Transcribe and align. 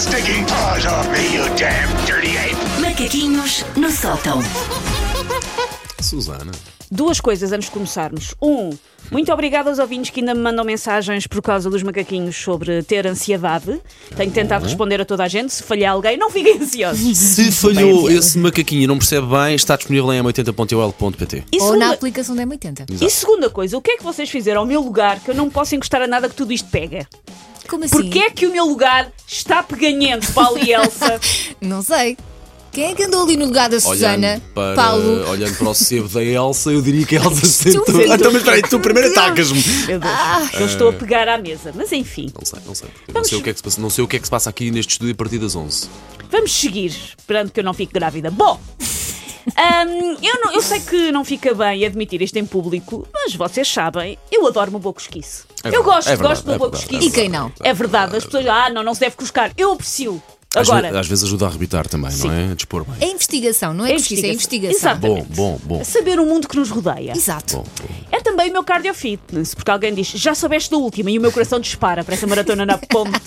stinking 0.00 0.46
paws 0.46 0.86
off 0.86 1.06
me, 1.12 1.34
you 1.34 1.44
damn 1.56 1.88
dirty 2.06 2.34
ape! 2.38 2.56
Macaquinhos 2.80 3.64
no 3.76 3.90
sótão. 3.90 4.40
Susana. 6.00 6.52
Duas 6.90 7.20
coisas 7.20 7.52
antes 7.52 7.66
de 7.66 7.70
começarmos. 7.70 8.34
Um, 8.42 8.70
muito 9.12 9.30
obrigada 9.30 9.68
aos 9.68 9.78
ouvintes 9.78 10.10
que 10.10 10.20
ainda 10.20 10.34
me 10.34 10.40
mandam 10.40 10.64
mensagens 10.64 11.26
por 11.26 11.42
causa 11.42 11.68
dos 11.68 11.82
macaquinhos 11.82 12.34
sobre 12.34 12.82
ter 12.82 13.06
ansiedade. 13.06 13.78
Tenho 14.16 14.32
tentado 14.32 14.64
responder 14.64 15.00
a 15.02 15.04
toda 15.04 15.22
a 15.22 15.28
gente. 15.28 15.52
Se 15.52 15.62
falhar 15.62 15.92
alguém, 15.92 16.16
não 16.16 16.30
fiquem 16.30 16.58
ansiosos. 16.58 17.14
Se 17.16 17.52
falhou 17.52 18.10
esse 18.10 18.38
macaquinho 18.38 18.82
e 18.82 18.86
não 18.86 18.96
percebe 18.96 19.26
bem, 19.26 19.54
está 19.54 19.76
disponível 19.76 20.12
em 20.14 20.22
m80.ol.pt. 20.22 21.44
E 21.52 21.56
Ou 21.60 21.66
segunda, 21.66 21.86
na 21.86 21.92
aplicação 21.92 22.34
da 22.34 22.42
M80. 22.44 23.02
e 23.02 23.10
segunda 23.10 23.50
coisa, 23.50 23.76
o 23.76 23.82
que 23.82 23.92
é 23.92 23.96
que 23.98 24.02
vocês 24.02 24.30
fizeram 24.30 24.62
ao 24.62 24.66
meu 24.66 24.80
lugar 24.80 25.20
que 25.20 25.30
eu 25.30 25.34
não 25.34 25.50
posso 25.50 25.76
encostar 25.76 26.00
a 26.00 26.06
nada 26.06 26.28
que 26.28 26.34
tudo 26.34 26.52
isto 26.52 26.68
pega? 26.70 27.06
Como 27.70 27.84
assim? 27.84 28.02
Porquê 28.02 28.18
é 28.18 28.30
que 28.30 28.46
o 28.46 28.50
meu 28.52 28.64
lugar 28.66 29.10
está 29.26 29.62
peganhento, 29.62 30.30
Paulo 30.32 30.58
e 30.58 30.72
Elsa? 30.72 31.20
Não 31.62 31.80
sei. 31.82 32.16
Quem 32.72 32.84
é 32.84 32.94
que 32.94 33.02
andou 33.02 33.24
ali 33.24 33.36
no 33.36 33.46
lugar 33.46 33.68
da 33.68 33.80
Susana? 33.80 34.40
Para, 34.54 34.76
Paulo. 34.76 35.28
olhando 35.28 35.56
para 35.56 35.68
o 35.70 35.74
sebo 35.74 36.08
da 36.08 36.22
Elsa, 36.22 36.70
eu 36.70 36.80
diria 36.80 37.04
que 37.04 37.16
a 37.16 37.20
Elsa 37.24 37.44
sentou. 37.46 37.84
Ah, 37.88 38.14
então, 38.14 38.30
mas 38.30 38.42
espera 38.42 38.56
aí, 38.56 38.62
tu 38.62 38.78
primeiro 38.78 39.10
atacas-me. 39.10 39.60
Meu 39.88 39.98
Deus, 39.98 40.54
eu 40.54 40.66
estou 40.66 40.88
a 40.90 40.92
pegar 40.92 41.28
à 41.28 41.36
mesa. 41.36 41.72
Mas 41.74 41.90
enfim, 41.90 42.30
Não 42.32 42.44
sei, 42.44 42.58
não 42.64 42.74
sei. 42.74 42.88
Não 43.08 43.12
Vamos- 43.14 43.28
sei, 43.28 43.38
o 43.38 43.42
que 43.42 43.50
é 43.50 43.52
que 43.52 43.58
se 43.58 43.62
passa, 43.64 43.80
não 43.80 43.90
sei 43.90 44.04
o 44.04 44.08
que 44.08 44.16
é 44.16 44.18
que 44.20 44.24
se 44.26 44.30
passa 44.30 44.50
aqui 44.50 44.70
neste 44.70 44.92
estúdio 44.92 45.14
a 45.14 45.16
partir 45.16 45.38
das 45.38 45.56
11. 45.56 45.88
vamos 46.30 46.52
seguir, 46.52 46.86
esperando 47.18 47.50
que 47.50 47.58
eu 47.58 47.64
não 47.64 47.74
fique 47.74 47.92
grávida. 47.92 48.30
Bom, 48.30 48.60
hum, 49.58 50.16
eu, 50.22 50.40
não- 50.44 50.52
eu 50.52 50.62
sei 50.62 50.80
que 50.80 51.10
não 51.12 51.24
fica 51.24 51.54
bem 51.54 51.84
admitir 51.84 52.20
isto 52.22 52.36
em 52.36 52.44
público, 52.46 53.06
mas 53.12 53.34
vocês 53.34 53.66
sabem, 53.70 54.18
eu 54.30 54.46
adoro 54.46 54.70
uma 54.70 54.78
boa 54.78 54.92
cosquice. 54.94 55.44
É 55.62 55.68
eu 55.68 55.72
verdade, 55.72 55.84
gosto, 55.84 56.08
é 56.08 56.16
verdade, 56.16 56.28
gosto 56.34 56.42
de 56.44 56.48
uma 56.50 56.54
é 56.54 56.58
boa 56.58 56.70
verdade, 56.70 56.88
cosquice. 56.90 57.08
E 57.08 57.12
quem 57.20 57.28
não? 57.28 57.52
É 57.60 57.74
verdade, 57.74 58.16
as 58.16 58.24
pessoas, 58.24 58.46
ah, 58.46 58.70
não, 58.70 58.82
não 58.82 58.94
se 58.94 59.00
deve 59.00 59.16
cuscar. 59.16 59.52
Eu 59.56 59.72
aprecio. 59.72 60.22
Às, 60.52 60.68
Agora, 60.68 60.90
ve- 60.90 60.98
às 60.98 61.06
vezes 61.06 61.22
ajuda 61.22 61.44
a 61.44 61.48
arrebitar 61.48 61.86
também, 61.86 62.10
Sim. 62.10 62.26
não 62.26 62.34
é? 62.34 62.50
A 62.50 62.54
dispor 62.54 62.84
bem. 62.84 63.08
É 63.08 63.12
investigação, 63.12 63.72
não 63.72 63.86
é 63.86 63.90
É 63.90 63.94
pesquisa, 63.94 64.26
é 64.26 64.32
investigação. 64.32 64.76
Exato. 64.76 65.00
Bom, 65.00 65.24
bom, 65.30 65.60
bom. 65.62 65.84
saber 65.84 66.18
o 66.18 66.26
mundo 66.26 66.48
que 66.48 66.56
nos 66.56 66.70
rodeia. 66.70 67.12
Exato. 67.12 67.58
Bom, 67.58 67.62
bom. 67.80 67.88
É 68.10 68.20
também 68.20 68.50
o 68.50 68.52
meu 68.54 68.64
cardio 68.64 68.92
fitness, 68.92 69.54
porque 69.54 69.70
alguém 69.70 69.94
diz, 69.94 70.08
já 70.08 70.34
soubeste 70.34 70.68
da 70.68 70.76
última 70.76 71.08
e 71.08 71.18
o 71.18 71.20
meu 71.22 71.30
coração 71.30 71.60
dispara 71.60 72.02
para 72.02 72.14
essa 72.14 72.26
maratona 72.26 72.66
na 72.66 72.78
ponte. 72.78 73.20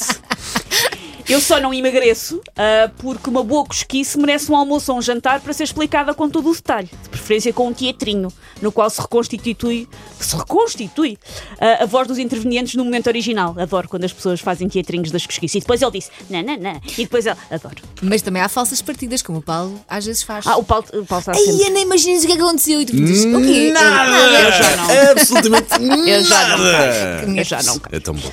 Eu 1.28 1.40
só 1.40 1.60
não 1.60 1.74
emagreço 1.74 2.42
ah, 2.56 2.92
porque 2.98 3.30
uma 3.30 3.44
boa 3.44 3.66
cosquice 3.66 4.18
merece 4.18 4.52
um 4.52 4.56
almoço 4.56 4.92
ou 4.92 4.98
um 4.98 5.02
jantar 5.02 5.40
para 5.40 5.54
ser 5.54 5.64
explicada 5.64 6.14
com 6.14 6.30
todo 6.30 6.50
o 6.50 6.54
detalhe, 6.54 6.90
de 7.02 7.10
preferência 7.10 7.54
com 7.54 7.68
um 7.68 7.74
teatrinho, 7.74 8.28
no 8.62 8.72
qual 8.72 8.90
se 8.90 9.00
reconstitui, 9.02 9.88
se 10.20 10.36
reconstitui 10.36 11.18
ah, 11.60 11.84
a 11.84 11.86
voz 11.86 12.08
dos 12.08 12.18
intervenientes 12.18 12.76
no 12.76 12.84
momento 12.84 13.08
original. 13.08 13.56
Adoro 13.58 13.88
quando 13.88 14.04
as 14.04 14.12
pessoas 14.12 14.42
fazem 14.42 14.68
teatrinhos 14.68 15.12
das 15.12 15.26
cosquices. 15.26 15.56
E 15.56 15.60
depois 15.62 15.82
ele 15.82 15.92
disse, 15.92 16.12
não, 16.30 16.44
não, 16.44 16.58
não. 16.58 16.82
E 16.98 17.04
depois 17.04 17.26
ele, 17.26 17.38
adoro. 17.50 17.78
Mas 18.02 18.22
também 18.22 18.42
há 18.42 18.50
falsas 18.50 18.82
partidas, 18.82 19.22
como 19.22 19.40
o 19.40 19.42
Paulo 19.42 19.80
às 19.88 20.06
vezes 20.06 20.24
faz. 20.24 20.46
Ah, 20.46 20.58
o 20.58 20.64
Paulo, 20.64 20.86
o 20.94 21.06
Paulo 21.06 21.22
está 21.22 21.32
Ai, 21.32 21.38
sempre. 21.40 21.68
eu 21.68 21.72
nem 21.72 21.84
imaginas 21.84 22.24
o 22.24 22.28
que 22.28 22.34
é 22.34 22.36
que 22.36 22.42
aconteceu 22.42 22.82
e 22.82 22.86
tu 22.86 22.96
dizes, 22.96 23.26
o 23.26 23.42
quê? 23.42 23.74
Eu 23.74 24.52
já 24.52 24.76
não. 24.76 25.12
Absolutamente 25.12 25.68
Eu 26.10 26.24
já 26.24 26.48
não 26.50 26.58
nada. 26.58 27.26
Eu 27.38 27.44
já 27.44 27.64
não 27.64 27.82
É 27.92 28.00
tão 28.00 28.14
bom. 28.14 28.32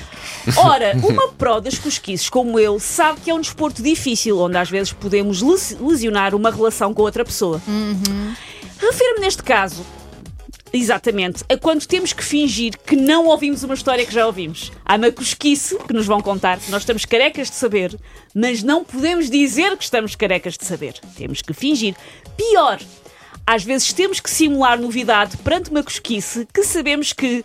Ora, 0.57 0.97
uma 1.03 1.27
pró 1.33 1.59
das 1.59 1.77
cosquices 1.77 2.27
como 2.29 2.59
eu 2.59 2.79
sabe 2.83 3.21
que 3.21 3.29
é 3.29 3.33
um 3.33 3.39
desporto 3.41 3.81
difícil, 3.81 4.39
onde 4.39 4.57
às 4.57 4.69
vezes 4.69 4.91
podemos 4.93 5.41
les- 5.41 5.77
lesionar 5.79 6.33
uma 6.35 6.49
relação 6.51 6.93
com 6.93 7.01
outra 7.03 7.23
pessoa. 7.23 7.61
Refiro-me 8.79 9.21
neste 9.21 9.43
caso, 9.43 9.85
exatamente, 10.73 11.43
a 11.49 11.57
quando 11.57 11.85
temos 11.85 12.13
que 12.13 12.23
fingir 12.23 12.73
que 12.85 12.95
não 12.95 13.27
ouvimos 13.27 13.63
uma 13.63 13.73
história 13.75 14.05
que 14.05 14.13
já 14.13 14.25
ouvimos. 14.25 14.71
Há 14.85 14.95
uma 14.95 15.11
cosquice 15.11 15.77
que 15.79 15.93
nos 15.93 16.05
vão 16.05 16.21
contar 16.21 16.59
que 16.59 16.71
nós 16.71 16.81
estamos 16.81 17.05
carecas 17.05 17.49
de 17.49 17.55
saber, 17.55 17.97
mas 18.33 18.63
não 18.63 18.83
podemos 18.83 19.29
dizer 19.29 19.77
que 19.77 19.83
estamos 19.83 20.15
carecas 20.15 20.57
de 20.57 20.65
saber. 20.65 20.95
Temos 21.15 21.41
que 21.41 21.53
fingir. 21.53 21.95
Pior, 22.35 22.79
às 23.45 23.63
vezes 23.63 23.91
temos 23.93 24.19
que 24.19 24.29
simular 24.29 24.79
novidade 24.79 25.37
perante 25.37 25.69
uma 25.69 25.83
cosquice 25.83 26.47
que 26.53 26.63
sabemos 26.63 27.13
que 27.13 27.43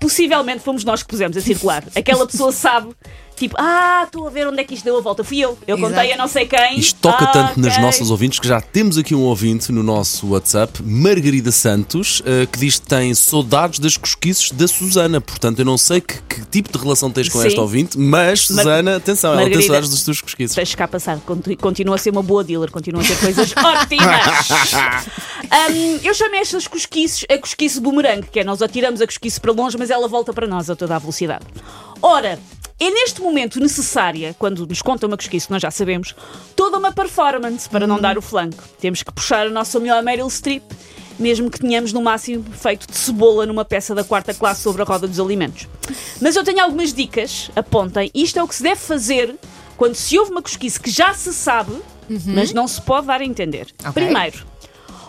possivelmente 0.00 0.60
fomos 0.60 0.84
nós 0.84 1.02
que 1.02 1.08
pusemos 1.08 1.36
a 1.36 1.40
circular. 1.40 1.84
Aquela 1.94 2.26
pessoa 2.26 2.52
sabe, 2.52 2.88
tipo, 3.36 3.54
ah, 3.58 4.02
estou 4.04 4.26
a 4.26 4.30
ver 4.30 4.46
onde 4.48 4.60
é 4.60 4.64
que 4.64 4.74
isto 4.74 4.84
deu 4.84 4.96
a 4.96 5.00
volta. 5.00 5.22
Fui 5.24 5.38
eu. 5.38 5.58
Eu 5.66 5.76
Exato. 5.76 5.92
contei 5.94 6.12
a 6.12 6.16
não 6.16 6.26
sei 6.28 6.46
quem. 6.46 6.78
Isto 6.78 6.98
toca 7.00 7.24
Ah, 7.24 7.32
tanto 7.32 7.60
nas 7.60 7.72
ok. 7.74 7.82
nossas 7.84 8.10
ouvintes 8.10 8.38
que 8.38 8.46
já 8.48 8.60
temos 8.60 8.96
aqui 8.98 9.14
um 9.14 9.20
ouvinte 9.22 9.70
no 9.72 9.82
nosso 9.82 10.28
WhatsApp, 10.28 10.82
Margarida 10.82 11.50
Santos, 11.52 12.22
eh, 12.24 12.46
que 12.50 12.58
diz 12.58 12.78
que 12.78 12.86
tem 12.86 13.14
saudades 13.14 13.78
das 13.78 13.96
cosquices 13.96 14.50
da 14.52 14.66
Susana. 14.68 15.20
Portanto, 15.20 15.58
eu 15.58 15.64
não 15.64 15.76
sei 15.78 16.00
que, 16.00 16.20
que 16.22 16.44
tipo 16.46 16.72
de 16.72 16.78
relação 16.82 17.10
tens 17.10 17.28
com 17.28 17.40
Sim. 17.40 17.46
esta 17.48 17.60
ouvinte, 17.60 17.98
mas 17.98 18.40
Susana, 18.40 18.96
atenção, 18.96 19.30
ela 19.32 19.40
tem 19.42 19.50
Margarida, 19.50 19.66
saudades 19.72 19.90
das 19.90 20.02
tuas 20.02 20.20
cosquices. 20.20 20.56
Deixa 20.56 20.76
cá 20.76 20.88
passar, 20.88 21.18
Conti- 21.20 21.56
continua 21.56 21.96
a 21.96 21.98
ser 21.98 22.10
uma 22.10 22.22
boa 22.22 22.42
dealer, 22.44 22.70
continua 22.70 23.02
a 23.02 23.04
ter 23.06 23.18
coisas 23.18 23.52
ótimas. 23.56 24.48
Hum, 25.46 26.00
eu 26.02 26.14
chamei 26.14 26.40
estas 26.40 26.66
cosquices 26.66 27.24
a 27.30 27.38
cosquice 27.38 27.80
boomerang, 27.80 28.26
que 28.26 28.40
é 28.40 28.44
nós 28.44 28.62
atiramos 28.62 29.00
a 29.00 29.06
cosquice 29.06 29.40
para 29.40 29.52
longe, 29.52 29.76
mas 29.78 29.90
ela 29.90 30.08
volta 30.08 30.32
para 30.32 30.46
nós 30.46 30.68
a 30.68 30.76
toda 30.76 30.96
a 30.96 30.98
velocidade. 30.98 31.44
Ora, 32.02 32.38
é 32.78 32.90
neste 32.90 33.20
momento 33.22 33.58
necessária, 33.58 34.34
quando 34.38 34.66
nos 34.66 34.82
conta 34.82 35.06
uma 35.06 35.16
cosquice, 35.16 35.46
que 35.46 35.52
nós 35.52 35.62
já 35.62 35.70
sabemos, 35.70 36.14
toda 36.54 36.76
uma 36.78 36.92
performance 36.92 37.68
para 37.68 37.86
não 37.86 37.98
dar 37.98 38.18
o 38.18 38.22
flanco. 38.22 38.62
Temos 38.78 39.02
que 39.02 39.12
puxar 39.12 39.46
a 39.46 39.50
nossa 39.50 39.80
melhor 39.80 40.02
Meryl 40.02 40.28
Streep, 40.28 40.62
mesmo 41.18 41.50
que 41.50 41.58
tenhamos 41.58 41.92
no 41.92 42.02
máximo 42.02 42.44
feito 42.52 42.86
de 42.86 42.96
cebola 42.96 43.46
numa 43.46 43.64
peça 43.64 43.94
da 43.94 44.04
quarta 44.04 44.34
classe 44.34 44.60
sobre 44.62 44.82
a 44.82 44.84
roda 44.84 45.08
dos 45.08 45.18
alimentos. 45.18 45.66
Mas 46.20 46.36
eu 46.36 46.44
tenho 46.44 46.62
algumas 46.62 46.92
dicas, 46.92 47.50
apontem. 47.56 48.10
Isto 48.14 48.38
é 48.38 48.42
o 48.42 48.48
que 48.48 48.54
se 48.54 48.62
deve 48.62 48.80
fazer 48.80 49.34
quando 49.76 49.94
se 49.94 50.18
ouve 50.18 50.30
uma 50.30 50.42
cosquice 50.42 50.78
que 50.78 50.90
já 50.90 51.14
se 51.14 51.32
sabe, 51.32 51.72
mas 52.26 52.52
não 52.52 52.68
se 52.68 52.80
pode 52.82 53.06
dar 53.06 53.22
a 53.22 53.24
entender. 53.24 53.68
Ok. 53.80 53.92
Primeiro, 53.92 54.44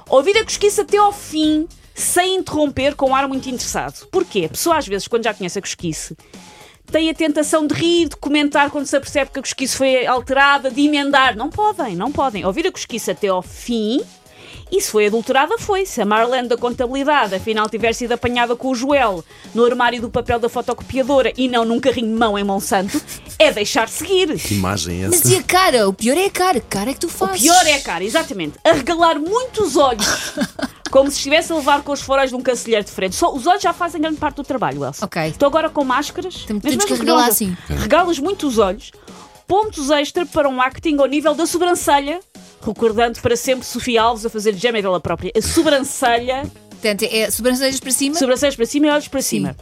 ouvir 0.10 0.38
a 0.38 0.44
cosquice 0.44 0.82
até 0.82 0.98
ao 0.98 1.12
fim, 1.12 1.68
sem 1.94 2.36
interromper, 2.36 2.96
com 2.96 3.10
um 3.10 3.16
ar 3.16 3.28
muito 3.28 3.50
interessado. 3.50 4.08
Porquê? 4.12 4.46
A 4.46 4.50
pessoa, 4.50 4.78
às 4.78 4.88
vezes, 4.88 5.08
quando 5.08 5.24
já 5.24 5.34
conhece 5.34 5.60
a 5.60 5.62
cosquice, 5.62 6.16
tem 6.92 7.10
a 7.10 7.14
tentação 7.14 7.68
de 7.68 7.74
rir, 7.74 8.10
de 8.10 8.16
comentar 8.16 8.70
quando 8.70 8.86
se 8.86 8.96
apercebe 8.96 9.32
que 9.32 9.40
a 9.40 9.42
cosquice 9.42 9.76
foi 9.76 10.06
alterada, 10.06 10.72
de 10.72 10.82
emendar. 10.82 11.36
Não 11.36 11.50
podem, 11.50 11.96
não 11.96 12.12
podem. 12.12 12.46
Ouvir 12.46 12.68
a 12.68 12.72
cosquice 12.72 13.12
até 13.12 13.28
ao 13.28 13.42
fim. 13.42 14.02
E 14.72 14.82
se 14.82 14.92
foi 14.92 15.08
adulterada, 15.08 15.58
foi. 15.58 15.86
Se 15.86 16.02
a 16.02 16.06
Marlene 16.06 16.48
da 16.50 16.58
contabilidade 16.58 17.34
afinal 17.36 17.70
tiver 17.70 17.94
sido 17.94 18.12
apanhada 18.12 18.56
com 18.56 18.68
o 18.70 18.76
Joel 18.76 19.24
no 19.56 19.64
armário 19.66 20.02
do 20.02 20.10
papel 20.10 20.40
da 20.40 20.50
fotocopiadora 20.50 21.32
e 21.38 21.48
não 21.48 21.64
num 21.64 21.80
carrinho 21.80 22.08
de 22.08 22.14
mão 22.14 22.38
em 22.38 22.44
Monsanto, 22.44 23.02
é 23.40 23.52
deixar 23.52 23.88
seguir. 23.88 24.38
Que 24.38 24.56
imagem 24.56 25.04
é 25.04 25.08
Mas 25.08 25.22
essa? 25.22 25.34
e 25.34 25.38
a 25.38 25.44
cara? 25.44 25.88
O 25.88 25.94
pior 25.94 26.18
é 26.18 26.26
a 26.26 26.30
cara. 26.30 26.60
Que 26.60 26.68
cara 26.68 26.90
é 26.92 26.94
que 26.94 27.00
tu 27.00 27.08
O 27.08 27.10
fazes? 27.10 27.42
pior 27.42 27.66
é 27.66 27.76
a 27.76 27.82
cara, 27.82 28.04
exatamente. 28.04 28.56
Arregalar 28.64 29.20
muitos 29.20 29.78
olhos. 29.78 30.06
Como 30.92 31.10
se 31.12 31.18
estivesse 31.18 31.52
a 31.52 31.56
levar 31.56 31.82
com 31.84 31.92
os 31.92 32.02
faróis 32.02 32.30
de 32.30 32.36
um 32.36 32.42
cancelheiro 32.42 32.84
de 32.86 32.92
frente. 32.92 33.16
Só, 33.16 33.34
os 33.34 33.46
olhos 33.46 33.62
já 33.62 33.74
fazem 33.74 34.02
grande 34.02 34.18
parte 34.18 34.38
do 34.38 34.44
trabalho, 34.44 34.84
Elsa. 34.86 35.04
Ok. 35.06 35.22
Estou 35.28 35.48
agora 35.48 35.70
com 35.70 35.84
máscaras. 35.84 36.46
Tem- 36.46 36.60
mas 36.64 36.76
temos 36.76 37.00
que 37.00 37.06
não- 37.06 37.18
assim. 37.18 37.56
Regalas 37.70 38.20
muito 38.20 38.48
os 38.48 38.58
olhos. 38.58 38.92
Pontos 39.46 39.90
extra 39.90 40.26
para 40.26 40.48
um 40.50 40.62
acting 40.62 40.98
ao 41.00 41.06
nível 41.06 41.34
da 41.34 41.46
sobrancelha. 41.46 42.20
Recordando 42.62 43.20
para 43.22 43.36
sempre 43.38 43.66
Sofia 43.66 44.02
Alves 44.02 44.26
a 44.26 44.30
fazer 44.30 44.54
gêmea 44.56 44.82
dela 44.82 45.00
própria. 45.00 45.32
A 45.36 45.42
sobrancelha, 45.42 46.44
Portanto, 46.70 47.04
é 47.10 47.30
sobrancelhas 47.32 47.80
para 47.80 47.92
cima. 47.92 48.16
sobrancelhas 48.16 48.56
para 48.56 48.66
cima 48.66 48.88
e 48.88 48.90
olhos 48.90 49.08
para 49.08 49.22
cima. 49.22 49.56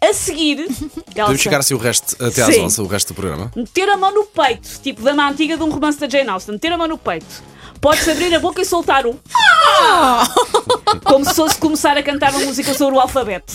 A 0.00 0.12
seguir, 0.12 0.66
Podemos 1.14 1.42
ficar 1.42 1.58
assim 1.58 1.72
o 1.74 1.78
resto, 1.78 2.14
até 2.22 2.42
às 2.42 2.54
Sim. 2.54 2.62
11, 2.62 2.80
o 2.82 2.86
resto 2.86 3.08
do 3.08 3.14
programa? 3.14 3.50
meter 3.56 3.88
a 3.88 3.96
mão 3.96 4.12
no 4.12 4.24
peito, 4.24 4.68
tipo 4.82 5.00
dama 5.02 5.28
antiga 5.30 5.56
de 5.56 5.62
um 5.62 5.70
romance 5.70 5.98
da 5.98 6.08
Jane 6.08 6.28
Austen, 6.28 6.54
meter 6.54 6.72
a 6.72 6.76
mão 6.76 6.88
no 6.88 6.98
peito. 6.98 7.42
Podes 7.80 8.06
abrir 8.08 8.34
a 8.34 8.40
boca 8.40 8.60
e 8.62 8.64
soltar 8.64 9.06
um. 9.06 9.14
Ah! 9.34 10.26
Como 11.04 11.24
se 11.24 11.34
fosse 11.34 11.56
começar 11.58 11.96
a 11.96 12.02
cantar 12.02 12.30
uma 12.34 12.44
música 12.44 12.72
sobre 12.74 12.96
o 12.96 13.00
alfabeto. 13.00 13.52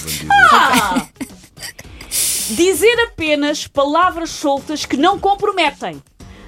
Ah! 0.52 1.06
Dizer 2.52 3.00
apenas 3.12 3.68
palavras 3.68 4.30
soltas 4.32 4.86
que 4.86 4.98
não 4.98 5.20
comprometem. 5.20 6.02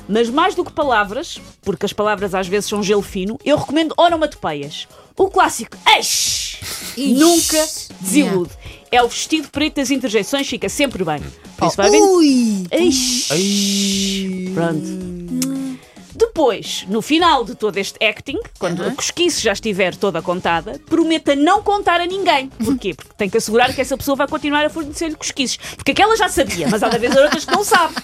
Mas 0.10 0.30
mais 0.30 0.56
do 0.56 0.64
que 0.66 0.72
palavras, 0.74 1.40
porque 1.62 1.86
as 1.86 1.94
palavras 1.94 2.34
às 2.36 2.48
vezes 2.48 2.70
são 2.70 2.82
gelo 2.84 3.02
fino, 3.02 3.40
eu 3.46 3.58
recomendo 3.58 3.94
onomatopeias. 3.98 4.88
O 5.18 5.30
clássico 5.30 5.78
Eish! 5.96 6.60
Nunca 6.98 7.68
desilude. 8.00 8.52
É 8.92 9.02
o 9.02 9.08
vestido 9.08 9.48
preto 9.50 9.76
das 9.76 9.90
interjeições, 9.92 10.48
fica 10.48 10.68
sempre 10.68 11.04
bem. 11.04 11.22
Por 11.58 11.68
isso 11.68 11.78
vai 11.78 11.88
Oh, 11.90 11.92
vendo. 11.92 12.12
ui! 12.16 12.68
Eish. 12.72 13.28
Pronto. 14.54 15.21
Depois, 16.34 16.86
no 16.88 17.02
final 17.02 17.44
de 17.44 17.56
todo 17.56 17.76
este 17.78 18.02
acting, 18.02 18.40
quando 18.58 18.86
a 18.86 18.92
cosquice 18.92 19.42
já 19.42 19.52
estiver 19.52 19.94
toda 19.94 20.22
contada, 20.22 20.80
prometa 20.90 21.36
não 21.36 21.62
contar 21.62 22.00
a 22.00 22.06
ninguém. 22.06 22.48
Porquê? 22.48 22.94
Porque 22.94 23.12
tem 23.18 23.30
que 23.30 23.36
assegurar 23.36 23.76
que 23.76 23.82
essa 23.82 23.98
pessoa 23.98 24.16
vai 24.16 24.30
continuar 24.30 24.66
a 24.66 24.70
fornecer-lhe 24.70 25.16
cosquices. 25.16 25.58
Porque 25.76 25.92
aquela 25.92 26.16
já 26.16 26.30
sabia, 26.30 26.70
mas 26.70 26.82
há 26.82 26.88
de 26.88 26.96
haver 26.96 27.12
outras 27.18 27.44
que 27.44 27.52
não 27.52 27.66
sabe. 27.66 27.96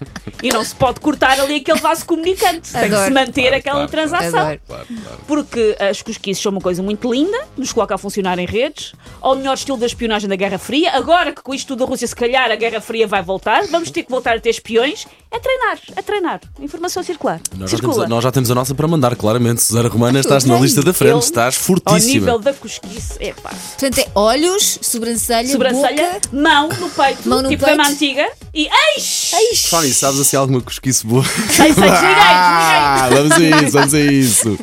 E 0.44 0.50
não 0.50 0.62
se 0.62 0.75
pode 0.75 1.00
cortar 1.00 1.39
ali 1.39 1.56
aquele 1.56 1.79
vaso 1.79 2.06
comunicante. 2.06 2.74
Tem 2.74 2.89
que 2.89 3.06
se 3.06 3.09
manter 3.12 3.53
aquela 3.53 3.88
transação. 3.88 4.39
Adoro. 4.39 4.62
Claro, 4.68 4.88
claro. 4.88 5.21
Porque 5.25 5.77
as 5.80 6.01
cosquices 6.01 6.44
são 6.44 6.51
uma 6.51 6.62
coisa 6.62 6.83
muito 6.83 7.09
linda, 7.09 7.47
nos 7.56 7.71
coloca 7.71 7.95
a 7.95 7.97
funcionar 7.97 8.38
em 8.39 8.45
redes, 8.45 8.91
ao 9.21 9.38
melhor 9.38 9.53
estilo 9.53 9.77
da 9.77 9.85
espionagem 9.85 10.27
da 10.27 10.35
Guerra 10.35 10.57
Fria. 10.57 10.91
Agora 10.91 11.31
que 11.31 11.41
com 11.41 11.53
isto 11.53 11.69
tudo 11.69 11.80
da 11.80 11.85
Rússia, 11.85 12.06
se 12.06 12.15
calhar 12.15 12.51
a 12.51 12.56
Guerra 12.57 12.81
Fria 12.81 13.07
vai 13.07 13.23
voltar, 13.23 13.65
vamos 13.68 13.89
ter 13.89 14.03
que 14.03 14.12
voltar 14.12 14.35
a 14.35 14.39
ter 14.39 14.50
espiões. 14.50 15.07
É 15.29 15.39
treinar, 15.39 15.77
é 15.95 16.01
treinar. 16.01 16.41
Informação 16.59 17.03
circular. 17.03 17.39
Nós 17.57 17.69
já, 17.69 17.77
temos 17.77 18.00
a, 18.00 18.07
nós 18.07 18.24
já 18.24 18.31
temos 18.31 18.50
a 18.50 18.56
nossa 18.56 18.74
para 18.74 18.88
mandar, 18.88 19.15
claramente. 19.15 19.62
Susana 19.62 19.89
Romana, 19.89 20.19
estás 20.21 20.45
na 20.45 20.57
lista 20.57 20.81
da 20.81 20.94
frente, 20.94 21.12
Ele, 21.12 21.19
estás 21.19 21.56
Ao 21.57 21.62
fortíssima. 21.63 22.13
nível 22.13 22.39
da 22.39 22.53
cosquice, 22.53 23.13
epá. 23.19 23.50
Portanto, 23.50 23.97
é 24.00 24.07
olhos, 24.15 24.79
sobrancelha, 24.81 25.50
Sobrancelha, 25.50 26.13
boca. 26.13 26.21
mão 26.31 26.69
no 26.69 26.89
peito, 26.89 27.27
Mão 27.29 27.41
no 27.41 27.50
tipo 27.50 27.65
peito. 27.65 27.77
da 27.77 27.88
antiga. 27.89 28.27
E 28.53 28.69
eis! 28.95 29.65
Fanny, 29.69 29.94
sabes 29.94 30.19
assim 30.19 30.38
alguma 30.38 30.62
cosquice 30.62 31.06
boa? 31.06 31.24
Sei, 31.24 31.73
sei, 31.73 31.89
Ah, 31.89 33.09
vamos 33.12 33.31
a 33.33 33.39
isso, 33.39 33.71
vamos 33.71 33.94
a 33.94 34.00
isso. 34.00 34.59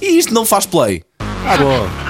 E 0.00 0.18
isto 0.18 0.32
não 0.32 0.44
faz 0.46 0.64
play. 0.66 1.04
Ah, 1.46 1.56
bom. 1.58 2.09